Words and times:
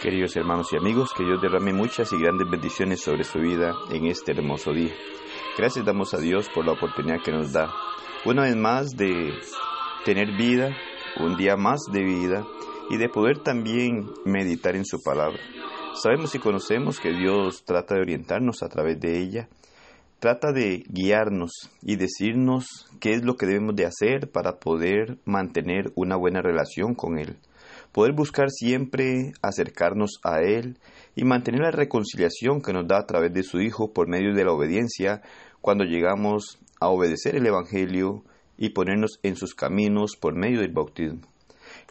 Queridos 0.00 0.34
hermanos 0.34 0.72
y 0.72 0.78
amigos, 0.78 1.12
que 1.14 1.24
Dios 1.24 1.42
derrame 1.42 1.74
muchas 1.74 2.10
y 2.14 2.16
grandes 2.16 2.48
bendiciones 2.48 3.02
sobre 3.02 3.22
su 3.22 3.38
vida 3.38 3.74
en 3.90 4.06
este 4.06 4.32
hermoso 4.32 4.72
día. 4.72 4.94
Gracias 5.58 5.84
damos 5.84 6.14
a 6.14 6.18
Dios 6.18 6.48
por 6.54 6.64
la 6.64 6.72
oportunidad 6.72 7.22
que 7.22 7.32
nos 7.32 7.52
da, 7.52 7.70
una 8.24 8.44
vez 8.44 8.56
más, 8.56 8.96
de 8.96 9.34
tener 10.06 10.34
vida, 10.38 10.74
un 11.18 11.36
día 11.36 11.56
más 11.58 11.80
de 11.92 12.02
vida 12.02 12.46
y 12.88 12.96
de 12.96 13.10
poder 13.10 13.40
también 13.40 14.06
meditar 14.24 14.74
en 14.74 14.86
su 14.86 15.02
palabra. 15.02 15.38
Sabemos 16.02 16.34
y 16.34 16.38
conocemos 16.38 16.98
que 16.98 17.12
Dios 17.12 17.62
trata 17.66 17.94
de 17.94 18.00
orientarnos 18.00 18.62
a 18.62 18.70
través 18.70 18.98
de 19.00 19.20
ella, 19.20 19.50
trata 20.18 20.50
de 20.50 20.82
guiarnos 20.88 21.68
y 21.82 21.96
decirnos 21.96 22.88
qué 23.00 23.12
es 23.12 23.22
lo 23.22 23.36
que 23.36 23.44
debemos 23.44 23.76
de 23.76 23.84
hacer 23.84 24.30
para 24.30 24.60
poder 24.60 25.18
mantener 25.26 25.92
una 25.94 26.16
buena 26.16 26.40
relación 26.40 26.94
con 26.94 27.18
Él 27.18 27.36
poder 27.92 28.12
buscar 28.12 28.50
siempre 28.50 29.32
acercarnos 29.42 30.20
a 30.22 30.40
Él 30.42 30.78
y 31.16 31.24
mantener 31.24 31.62
la 31.62 31.70
reconciliación 31.70 32.62
que 32.62 32.72
nos 32.72 32.86
da 32.86 32.98
a 32.98 33.06
través 33.06 33.32
de 33.32 33.42
su 33.42 33.60
Hijo 33.60 33.92
por 33.92 34.08
medio 34.08 34.34
de 34.34 34.44
la 34.44 34.52
obediencia 34.52 35.22
cuando 35.60 35.84
llegamos 35.84 36.58
a 36.80 36.88
obedecer 36.88 37.36
el 37.36 37.46
Evangelio 37.46 38.22
y 38.56 38.70
ponernos 38.70 39.18
en 39.22 39.36
sus 39.36 39.54
caminos 39.54 40.16
por 40.16 40.34
medio 40.34 40.60
del 40.60 40.72
bautismo. 40.72 41.20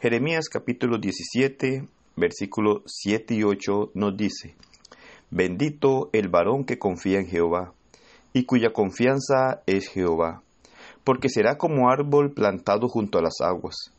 Jeremías 0.01 0.49
capítulo 0.49 0.97
17, 0.97 1.87
versículos 2.15 2.83
7 2.85 3.35
y 3.35 3.43
8 3.43 3.91
nos 3.93 4.15
dice, 4.15 4.55
Bendito 5.31 6.09
el 6.13 6.29
varón 6.29 6.63
que 6.63 6.79
confía 6.79 7.19
en 7.19 7.27
Jehová, 7.27 7.73
y 8.33 8.45
cuya 8.45 8.71
confianza 8.71 9.61
es 9.65 9.89
Jehová, 9.89 10.43
porque 11.03 11.29
será 11.29 11.57
como 11.57 11.89
árbol 11.89 12.31
plantado 12.33 12.87
junto 12.87 13.19
a 13.19 13.21
las 13.21 13.41
aguas 13.41 13.93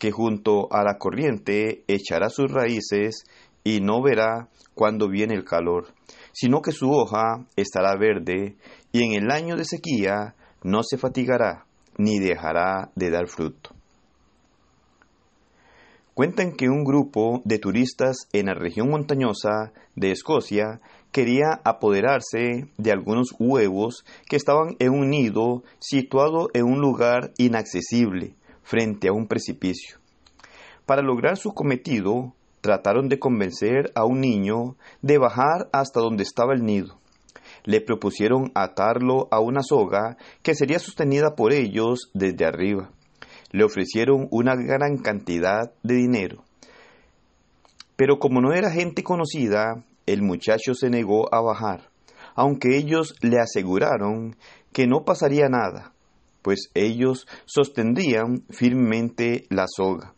que 0.00 0.10
junto 0.10 0.72
a 0.72 0.82
la 0.82 0.96
corriente 0.96 1.84
echará 1.86 2.30
sus 2.30 2.50
raíces 2.50 3.24
y 3.62 3.80
no 3.80 4.02
verá 4.02 4.48
cuando 4.74 5.08
viene 5.08 5.34
el 5.34 5.44
calor, 5.44 5.88
sino 6.32 6.62
que 6.62 6.72
su 6.72 6.90
hoja 6.90 7.46
estará 7.54 7.94
verde 7.96 8.56
y 8.92 9.04
en 9.04 9.12
el 9.12 9.30
año 9.30 9.56
de 9.56 9.66
sequía 9.66 10.34
no 10.64 10.82
se 10.82 10.96
fatigará 10.96 11.66
ni 11.98 12.18
dejará 12.18 12.90
de 12.94 13.10
dar 13.10 13.28
fruto. 13.28 13.74
Cuentan 16.14 16.52
que 16.52 16.70
un 16.70 16.82
grupo 16.82 17.42
de 17.44 17.58
turistas 17.58 18.26
en 18.32 18.46
la 18.46 18.54
región 18.54 18.88
montañosa 18.88 19.72
de 19.96 20.12
Escocia 20.12 20.80
quería 21.12 21.60
apoderarse 21.62 22.68
de 22.78 22.92
algunos 22.92 23.34
huevos 23.38 24.06
que 24.28 24.36
estaban 24.36 24.76
en 24.78 24.92
un 24.92 25.10
nido 25.10 25.62
situado 25.78 26.48
en 26.54 26.64
un 26.64 26.80
lugar 26.80 27.32
inaccesible 27.36 28.34
frente 28.62 29.08
a 29.08 29.12
un 29.12 29.26
precipicio. 29.26 29.98
Para 30.86 31.02
lograr 31.02 31.36
su 31.36 31.52
cometido, 31.52 32.34
trataron 32.60 33.08
de 33.08 33.18
convencer 33.18 33.92
a 33.94 34.04
un 34.04 34.20
niño 34.20 34.76
de 35.02 35.18
bajar 35.18 35.68
hasta 35.72 36.00
donde 36.00 36.22
estaba 36.22 36.52
el 36.54 36.64
nido. 36.64 36.98
Le 37.64 37.80
propusieron 37.80 38.50
atarlo 38.54 39.28
a 39.30 39.40
una 39.40 39.62
soga 39.62 40.16
que 40.42 40.54
sería 40.54 40.78
sostenida 40.78 41.34
por 41.36 41.52
ellos 41.52 42.10
desde 42.14 42.44
arriba. 42.44 42.90
Le 43.52 43.64
ofrecieron 43.64 44.28
una 44.30 44.54
gran 44.54 44.98
cantidad 44.98 45.72
de 45.82 45.94
dinero. 45.94 46.44
Pero 47.96 48.18
como 48.18 48.40
no 48.40 48.52
era 48.52 48.70
gente 48.70 49.02
conocida, 49.02 49.84
el 50.06 50.22
muchacho 50.22 50.74
se 50.74 50.88
negó 50.88 51.32
a 51.34 51.40
bajar, 51.40 51.90
aunque 52.34 52.76
ellos 52.76 53.14
le 53.20 53.38
aseguraron 53.38 54.36
que 54.72 54.86
no 54.86 55.04
pasaría 55.04 55.48
nada 55.48 55.92
pues 56.42 56.70
ellos 56.74 57.26
sostendrían 57.46 58.44
firmemente 58.50 59.46
la 59.50 59.66
soga. 59.68 60.14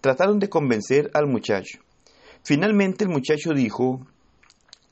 Trataron 0.00 0.38
de 0.38 0.48
convencer 0.48 1.10
al 1.14 1.26
muchacho. 1.26 1.80
Finalmente 2.42 3.04
el 3.04 3.10
muchacho 3.10 3.52
dijo, 3.52 4.06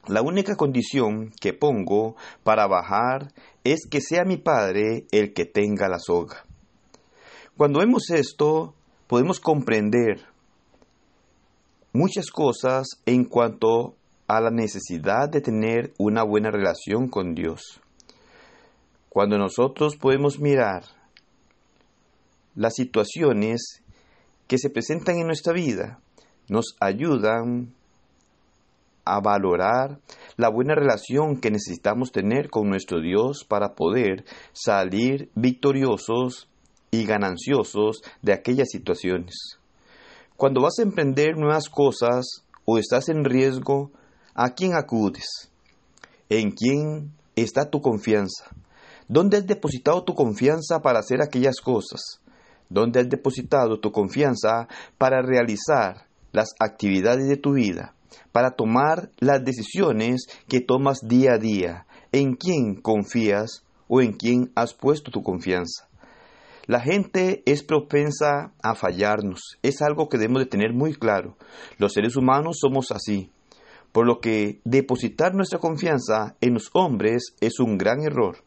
la 0.06 0.22
única 0.22 0.56
condición 0.56 1.32
que 1.40 1.52
pongo 1.52 2.16
para 2.42 2.66
bajar 2.66 3.32
es 3.62 3.86
que 3.88 4.00
sea 4.00 4.24
mi 4.24 4.36
padre 4.36 5.06
el 5.12 5.32
que 5.32 5.44
tenga 5.44 5.88
la 5.88 5.98
soga. 5.98 6.44
Cuando 7.56 7.78
vemos 7.78 8.10
esto, 8.10 8.74
podemos 9.06 9.40
comprender 9.40 10.26
muchas 11.92 12.30
cosas 12.30 12.88
en 13.06 13.24
cuanto 13.24 13.94
a 14.26 14.40
la 14.40 14.50
necesidad 14.50 15.28
de 15.30 15.40
tener 15.40 15.94
una 15.98 16.24
buena 16.24 16.50
relación 16.50 17.08
con 17.08 17.34
Dios. 17.34 17.80
Cuando 19.14 19.38
nosotros 19.38 19.94
podemos 19.94 20.40
mirar 20.40 20.82
las 22.56 22.74
situaciones 22.74 23.80
que 24.48 24.58
se 24.58 24.70
presentan 24.70 25.18
en 25.18 25.28
nuestra 25.28 25.52
vida, 25.52 26.00
nos 26.48 26.74
ayudan 26.80 27.72
a 29.04 29.20
valorar 29.20 30.00
la 30.36 30.48
buena 30.48 30.74
relación 30.74 31.40
que 31.40 31.52
necesitamos 31.52 32.10
tener 32.10 32.50
con 32.50 32.68
nuestro 32.68 33.00
Dios 33.00 33.44
para 33.48 33.76
poder 33.76 34.24
salir 34.52 35.30
victoriosos 35.36 36.48
y 36.90 37.04
gananciosos 37.04 38.02
de 38.20 38.32
aquellas 38.32 38.68
situaciones. 38.68 39.60
Cuando 40.36 40.60
vas 40.60 40.80
a 40.80 40.82
emprender 40.82 41.36
nuevas 41.36 41.68
cosas 41.68 42.44
o 42.64 42.78
estás 42.78 43.08
en 43.08 43.24
riesgo, 43.24 43.92
¿a 44.34 44.54
quién 44.54 44.74
acudes? 44.74 45.52
¿En 46.28 46.50
quién 46.50 47.12
está 47.36 47.70
tu 47.70 47.80
confianza? 47.80 48.50
¿Dónde 49.08 49.36
has 49.36 49.46
depositado 49.46 50.02
tu 50.02 50.14
confianza 50.14 50.80
para 50.80 51.00
hacer 51.00 51.20
aquellas 51.20 51.60
cosas? 51.60 52.22
¿Dónde 52.70 53.00
has 53.00 53.08
depositado 53.08 53.78
tu 53.78 53.92
confianza 53.92 54.66
para 54.96 55.20
realizar 55.20 56.06
las 56.32 56.54
actividades 56.58 57.28
de 57.28 57.36
tu 57.36 57.52
vida? 57.52 57.94
Para 58.32 58.52
tomar 58.52 59.10
las 59.18 59.44
decisiones 59.44 60.26
que 60.48 60.60
tomas 60.60 61.00
día 61.06 61.34
a 61.34 61.38
día. 61.38 61.86
¿En 62.12 62.34
quién 62.34 62.80
confías 62.80 63.64
o 63.88 64.00
en 64.00 64.14
quién 64.14 64.50
has 64.54 64.72
puesto 64.72 65.10
tu 65.10 65.22
confianza? 65.22 65.86
La 66.64 66.80
gente 66.80 67.42
es 67.44 67.62
propensa 67.62 68.54
a 68.62 68.74
fallarnos. 68.74 69.58
Es 69.62 69.82
algo 69.82 70.08
que 70.08 70.16
debemos 70.16 70.40
de 70.40 70.48
tener 70.48 70.72
muy 70.72 70.94
claro. 70.94 71.36
Los 71.76 71.92
seres 71.92 72.16
humanos 72.16 72.56
somos 72.58 72.90
así. 72.90 73.30
Por 73.92 74.06
lo 74.06 74.18
que 74.20 74.62
depositar 74.64 75.34
nuestra 75.34 75.58
confianza 75.58 76.36
en 76.40 76.54
los 76.54 76.70
hombres 76.72 77.34
es 77.42 77.60
un 77.60 77.76
gran 77.76 78.00
error 78.00 78.38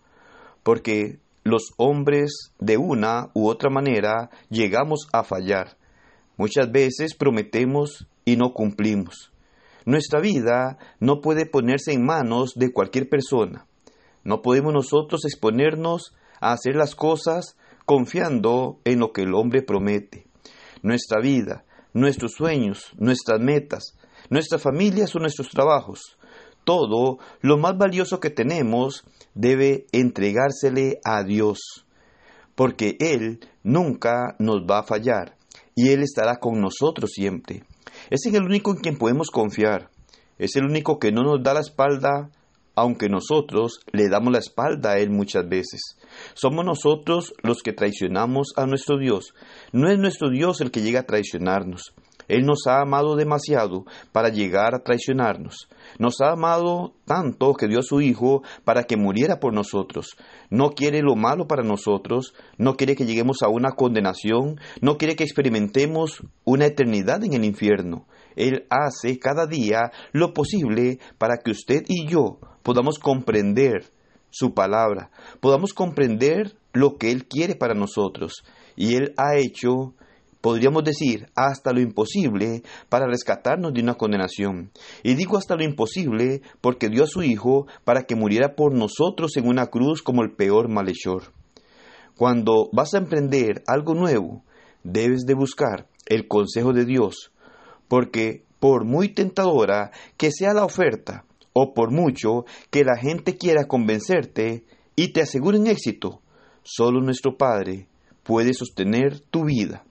porque 0.68 1.22
los 1.46 1.72
hombres 1.78 2.52
de 2.60 2.76
una 2.76 3.30
u 3.34 3.48
otra 3.48 3.70
manera 3.70 4.30
llegamos 4.50 5.08
a 5.14 5.24
fallar. 5.24 5.78
Muchas 6.36 6.70
veces 6.74 7.16
prometemos 7.16 8.06
y 8.26 8.36
no 8.36 8.52
cumplimos. 8.52 9.32
Nuestra 9.86 10.20
vida 10.20 10.78
no 11.00 11.22
puede 11.22 11.46
ponerse 11.46 11.94
en 11.94 12.06
manos 12.06 12.52
de 12.56 12.74
cualquier 12.74 13.08
persona. 13.08 13.66
No 14.26 14.42
podemos 14.42 14.74
nosotros 14.74 15.24
exponernos 15.24 16.14
a 16.42 16.52
hacer 16.52 16.76
las 16.76 16.96
cosas 16.96 17.56
confiando 17.86 18.82
en 18.84 19.00
lo 19.00 19.14
que 19.14 19.22
el 19.22 19.36
hombre 19.36 19.62
promete. 19.62 20.28
Nuestra 20.82 21.22
vida, 21.22 21.64
nuestros 21.94 22.34
sueños, 22.34 22.92
nuestras 22.98 23.40
metas, 23.40 23.98
nuestras 24.30 24.62
familias 24.62 25.16
o 25.16 25.20
nuestros 25.20 25.48
trabajos 25.48 26.18
todo 26.68 27.18
lo 27.40 27.58
más 27.58 27.78
valioso 27.78 28.20
que 28.20 28.30
tenemos 28.30 29.06
debe 29.34 29.86
entregársele 29.94 31.00
a 31.06 31.24
Dios, 31.24 31.86
porque 32.56 32.98
Él 33.00 33.40
nunca 33.64 34.36
nos 34.38 34.64
va 34.70 34.80
a 34.80 34.84
fallar 34.84 35.38
y 35.76 35.92
Él 35.92 36.04
estará 36.04 36.40
con 36.42 36.60
nosotros 36.60 37.12
siempre. 37.14 37.64
Es 38.10 38.26
el 38.26 38.44
único 38.44 38.72
en 38.72 38.82
quien 38.82 38.98
podemos 38.98 39.32
confiar, 39.32 39.90
es 40.38 40.58
el 40.58 40.66
único 40.66 41.00
que 41.00 41.14
no 41.14 41.24
nos 41.24 41.42
da 41.42 41.54
la 41.54 41.62
espalda, 41.62 42.32
aunque 42.76 43.08
nosotros 43.08 43.80
le 43.94 44.10
damos 44.10 44.34
la 44.34 44.40
espalda 44.40 44.92
a 44.92 44.98
Él 45.00 45.10
muchas 45.10 45.48
veces. 45.48 45.96
Somos 46.34 46.66
nosotros 46.66 47.34
los 47.44 47.64
que 47.64 47.72
traicionamos 47.72 48.50
a 48.58 48.66
nuestro 48.66 48.98
Dios, 48.98 49.34
no 49.72 49.90
es 49.90 49.98
nuestro 49.98 50.30
Dios 50.30 50.60
el 50.60 50.72
que 50.72 50.82
llega 50.82 51.00
a 51.00 51.08
traicionarnos. 51.08 51.94
Él 52.28 52.46
nos 52.46 52.68
ha 52.68 52.82
amado 52.82 53.16
demasiado 53.16 53.86
para 54.12 54.30
llegar 54.30 54.76
a 54.76 54.84
traicionarnos. 54.84 55.70
Nos 55.98 56.22
ha 56.22 56.32
amado 56.32 56.94
tanto 57.06 57.54
que 57.54 57.68
dio 57.68 57.80
a 57.80 57.84
su 57.84 58.02
Hijo 58.02 58.44
para 58.64 58.84
que 58.84 58.98
muriera 58.98 59.40
por 59.40 59.54
nosotros. 59.54 60.18
No 60.50 60.72
quiere 60.72 61.02
lo 61.02 61.16
malo 61.16 61.48
para 61.48 61.64
nosotros, 61.64 62.34
no 62.58 62.76
quiere 62.76 62.96
que 62.96 63.06
lleguemos 63.06 63.42
a 63.44 63.50
una 63.50 63.72
condenación, 63.72 64.60
no 64.82 64.98
quiere 64.98 65.16
que 65.16 65.24
experimentemos 65.24 66.24
una 66.44 66.66
eternidad 66.66 67.24
en 67.24 67.34
el 67.34 67.46
infierno. 67.46 68.06
Él 68.36 68.66
hace 68.70 69.18
cada 69.20 69.48
día 69.48 69.92
lo 70.12 70.34
posible 70.34 71.00
para 71.18 71.38
que 71.38 71.52
usted 71.52 71.84
y 71.88 72.08
yo 72.08 72.40
podamos 72.64 73.00
comprender 73.00 73.86
su 74.30 74.54
palabra, 74.54 75.10
podamos 75.40 75.74
comprender 75.74 76.56
lo 76.74 76.98
que 76.98 77.12
Él 77.12 77.26
quiere 77.26 77.56
para 77.56 77.74
nosotros. 77.74 78.44
Y 78.76 78.96
Él 78.96 79.14
ha 79.18 79.38
hecho 79.38 79.96
podríamos 80.42 80.84
decir, 80.84 81.28
hasta 81.36 81.74
lo 81.74 81.82
imposible 81.82 82.64
para 82.90 83.08
rescatarnos 83.08 83.74
de 83.74 83.82
una 83.82 83.96
condenación. 83.96 84.72
Y 85.04 85.16
digo 85.16 85.38
hasta 85.38 85.56
lo 85.56 85.64
imposible 85.64 86.42
porque 86.62 86.90
dio 86.90 87.04
a 87.04 87.08
su 87.08 87.24
Hijo 87.24 87.68
para 87.84 88.04
que 88.04 88.16
muriera 88.16 88.56
por 88.56 88.74
nosotros 88.74 89.36
en 89.38 89.48
una 89.48 89.68
cruz 89.68 90.02
como 90.02 90.24
el 90.24 90.32
peor 90.32 90.70
malhechor. 90.70 91.34
Cuando 92.16 92.70
vas 92.74 92.94
a 92.94 93.00
emprender 93.00 93.64
algo 93.68 93.94
nuevo, 93.94 94.44
debes 94.84 95.26
de 95.26 95.34
buscar 95.34 95.88
el 96.06 96.28
consejo 96.28 96.74
de 96.74 96.86
Dios, 96.86 97.32
porque 97.88 98.46
por 98.60 98.86
muy 98.86 99.10
tentadora 99.10 99.92
que 100.18 100.32
sea 100.32 100.54
la 100.54 100.66
oferta, 100.66 101.26
o 101.60 101.74
por 101.74 101.92
mucho 101.92 102.46
que 102.70 102.84
la 102.84 102.98
gente 102.98 103.36
quiera 103.36 103.66
convencerte 103.66 104.64
y 104.96 105.12
te 105.12 105.22
aseguren 105.22 105.66
éxito, 105.66 106.22
solo 106.62 107.02
nuestro 107.02 107.36
Padre 107.36 107.88
puede 108.22 108.54
sostener 108.54 109.20
tu 109.20 109.46
vida. 109.46 109.84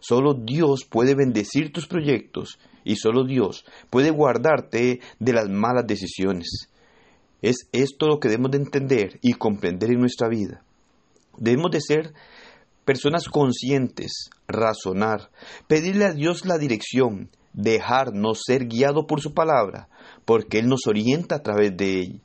Solo 0.00 0.34
Dios 0.34 0.84
puede 0.84 1.14
bendecir 1.14 1.72
tus 1.72 1.86
proyectos 1.86 2.58
y 2.84 2.96
solo 2.96 3.24
Dios 3.24 3.64
puede 3.90 4.10
guardarte 4.10 5.00
de 5.18 5.32
las 5.32 5.48
malas 5.48 5.86
decisiones. 5.86 6.68
Es 7.42 7.68
esto 7.72 8.06
lo 8.06 8.18
que 8.18 8.28
debemos 8.28 8.50
de 8.50 8.58
entender 8.58 9.18
y 9.22 9.34
comprender 9.34 9.90
en 9.90 10.00
nuestra 10.00 10.28
vida. 10.28 10.62
Debemos 11.36 11.70
de 11.70 11.80
ser 11.80 12.12
personas 12.84 13.28
conscientes, 13.28 14.30
razonar, 14.48 15.30
pedirle 15.68 16.06
a 16.06 16.12
Dios 16.12 16.44
la 16.44 16.58
dirección, 16.58 17.30
dejarnos 17.52 18.42
ser 18.44 18.66
guiado 18.66 19.06
por 19.06 19.20
su 19.20 19.32
palabra, 19.32 19.88
porque 20.24 20.58
Él 20.58 20.68
nos 20.68 20.86
orienta 20.86 21.36
a 21.36 21.42
través 21.42 21.76
de 21.76 22.00
ella. 22.00 22.20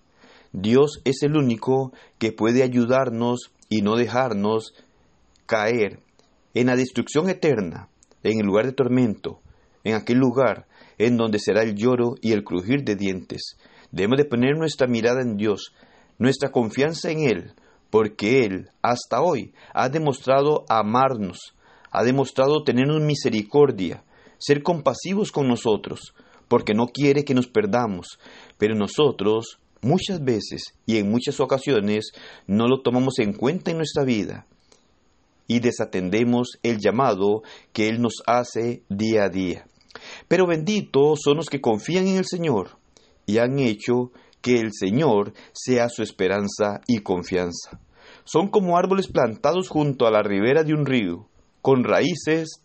Dios 0.52 1.02
es 1.04 1.22
el 1.24 1.36
único 1.36 1.92
que 2.18 2.32
puede 2.32 2.64
ayudarnos 2.64 3.52
y 3.70 3.82
no 3.82 3.96
dejarnos 3.96 4.74
caer 5.46 6.00
en 6.56 6.68
la 6.68 6.76
destrucción 6.78 7.30
eterna, 7.30 7.90
en 8.24 8.40
el 8.40 8.46
lugar 8.46 8.66
de 8.66 8.72
tormento, 8.72 9.42
en 9.84 9.94
aquel 9.94 10.18
lugar 10.18 10.66
en 10.98 11.18
donde 11.18 11.38
será 11.38 11.64
el 11.64 11.76
lloro 11.76 12.16
y 12.22 12.32
el 12.32 12.46
crujir 12.46 12.84
de 12.84 12.96
dientes. 12.96 13.58
Debemos 13.92 14.18
de 14.18 14.26
poner 14.26 14.58
nuestra 14.58 14.88
mirada 14.88 15.22
en 15.22 15.36
Dios, 15.36 15.74
nuestra 16.18 16.52
confianza 16.52 17.12
en 17.12 17.28
Él, 17.28 17.54
porque 17.90 18.46
Él, 18.46 18.70
hasta 18.82 19.22
hoy, 19.22 19.54
ha 19.74 19.90
demostrado 19.90 20.64
amarnos, 20.70 21.54
ha 21.92 22.04
demostrado 22.04 22.64
tenernos 22.64 23.02
misericordia, 23.02 24.04
ser 24.38 24.64
compasivos 24.64 25.34
con 25.34 25.50
nosotros, 25.50 26.14
porque 26.48 26.74
no 26.74 26.88
quiere 26.88 27.26
que 27.26 27.34
nos 27.34 27.48
perdamos, 27.48 28.18
pero 28.58 28.76
nosotros 28.76 29.60
muchas 29.82 30.24
veces 30.24 30.74
y 30.86 30.98
en 30.98 31.12
muchas 31.12 31.42
ocasiones 31.42 32.14
no 32.48 32.68
lo 32.68 32.82
tomamos 32.82 33.20
en 33.20 33.34
cuenta 33.34 33.72
en 33.72 33.78
nuestra 33.78 34.06
vida 34.06 34.48
y 35.48 35.60
desatendemos 35.60 36.58
el 36.64 36.80
llamado 36.80 37.44
que 37.74 37.88
Él 37.88 38.02
nos 38.02 38.24
hace 38.26 38.84
día 38.90 39.26
a 39.26 39.30
día. 39.30 39.66
Pero 40.28 40.48
benditos 40.48 41.22
son 41.24 41.38
los 41.38 41.50
que 41.50 41.62
confían 41.62 42.08
en 42.08 42.18
el 42.18 42.26
Señor 42.26 42.78
y 43.26 43.38
han 43.38 43.60
hecho 43.60 44.12
que 44.42 44.60
el 44.60 44.72
Señor 44.74 45.34
sea 45.54 45.90
su 45.90 46.04
esperanza 46.04 46.82
y 46.88 47.00
confianza. 47.00 47.80
Son 48.24 48.50
como 48.50 48.78
árboles 48.78 49.08
plantados 49.08 49.70
junto 49.70 50.06
a 50.06 50.12
la 50.12 50.22
ribera 50.22 50.64
de 50.64 50.74
un 50.74 50.86
río, 50.86 51.28
con 51.62 51.84
raíces 51.84 52.62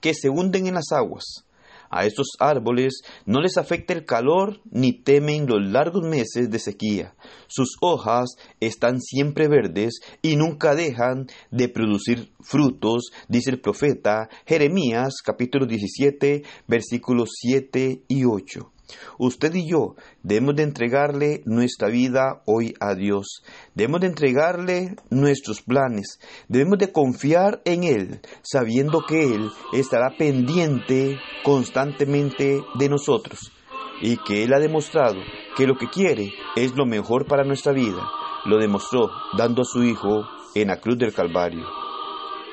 que 0.00 0.14
se 0.14 0.30
hunden 0.30 0.66
en 0.66 0.74
las 0.74 0.92
aguas. 0.92 1.44
A 1.90 2.06
estos 2.06 2.28
árboles 2.38 3.02
no 3.26 3.40
les 3.40 3.58
afecta 3.58 3.92
el 3.92 4.04
calor 4.04 4.60
ni 4.70 4.92
temen 4.92 5.46
los 5.46 5.60
largos 5.60 6.04
meses 6.04 6.48
de 6.48 6.60
sequía. 6.60 7.14
Sus 7.48 7.76
hojas 7.80 8.36
están 8.60 9.00
siempre 9.00 9.48
verdes 9.48 10.00
y 10.22 10.36
nunca 10.36 10.76
dejan 10.76 11.26
de 11.50 11.68
producir 11.68 12.32
frutos, 12.40 13.10
dice 13.28 13.50
el 13.50 13.60
profeta 13.60 14.28
Jeremías 14.46 15.16
capítulo 15.24 15.66
17 15.66 16.44
versículos 16.68 17.30
7 17.40 18.04
y 18.06 18.24
8. 18.24 18.72
Usted 19.18 19.54
y 19.54 19.70
yo 19.70 19.94
debemos 20.22 20.56
de 20.56 20.62
entregarle 20.62 21.42
nuestra 21.44 21.88
vida 21.88 22.42
hoy 22.46 22.74
a 22.80 22.94
Dios. 22.94 23.42
Debemos 23.74 24.00
de 24.00 24.06
entregarle 24.08 24.96
nuestros 25.10 25.62
planes. 25.62 26.20
Debemos 26.48 26.78
de 26.78 26.92
confiar 26.92 27.60
en 27.64 27.84
Él, 27.84 28.20
sabiendo 28.42 29.04
que 29.06 29.34
Él 29.34 29.50
estará 29.72 30.16
pendiente 30.16 31.18
constantemente 31.44 32.62
de 32.78 32.88
nosotros 32.88 33.52
y 34.00 34.16
que 34.16 34.42
Él 34.44 34.54
ha 34.54 34.58
demostrado 34.58 35.20
que 35.56 35.66
lo 35.66 35.76
que 35.76 35.88
quiere 35.88 36.32
es 36.56 36.74
lo 36.76 36.86
mejor 36.86 37.26
para 37.26 37.44
nuestra 37.44 37.72
vida. 37.72 38.08
Lo 38.46 38.58
demostró 38.58 39.10
dando 39.36 39.62
a 39.62 39.66
su 39.66 39.82
Hijo 39.82 40.24
en 40.54 40.68
la 40.68 40.80
cruz 40.80 40.98
del 40.98 41.12
Calvario. 41.12 41.66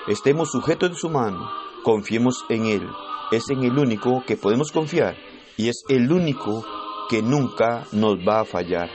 Estemos 0.07 0.51
sujetos 0.51 0.89
de 0.91 0.95
su 0.95 1.09
mano, 1.09 1.49
confiemos 1.83 2.45
en 2.49 2.65
Él. 2.65 2.87
Es 3.31 3.49
en 3.49 3.63
el 3.63 3.77
único 3.77 4.23
que 4.25 4.37
podemos 4.37 4.71
confiar 4.71 5.15
y 5.57 5.69
es 5.69 5.83
el 5.89 6.11
único 6.11 6.63
que 7.09 7.21
nunca 7.21 7.85
nos 7.91 8.17
va 8.17 8.41
a 8.41 8.45
fallar. 8.45 8.89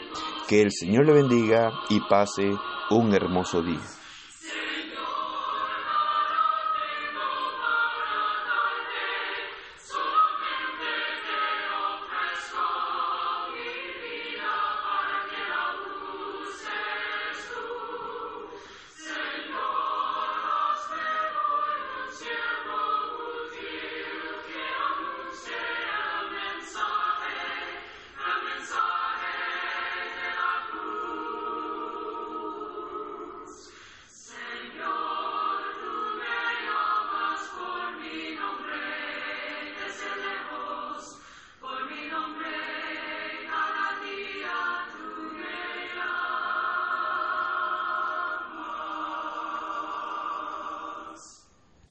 Que 0.49 0.62
el 0.62 0.70
Señor 0.73 1.06
le 1.06 1.12
bendiga 1.12 1.73
y 1.88 2.00
pase 2.00 2.50
un 2.91 3.14
hermoso 3.14 3.62
día. 3.62 3.81